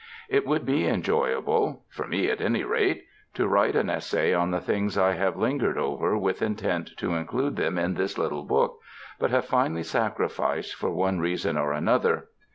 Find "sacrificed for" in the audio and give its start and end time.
9.83-10.89